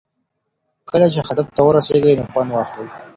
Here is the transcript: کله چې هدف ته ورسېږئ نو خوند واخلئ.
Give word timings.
کله 0.89 1.07
چې 1.13 1.19
هدف 1.27 1.47
ته 1.55 1.61
ورسېږئ 1.67 2.13
نو 2.19 2.25
خوند 2.31 2.49
واخلئ. 2.51 2.87